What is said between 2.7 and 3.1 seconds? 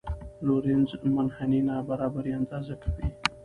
کوي.